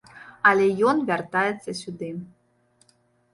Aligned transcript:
Але 0.51 0.63
ён 0.91 1.03
вяртаецца 1.09 1.77
сюды. 1.81 2.09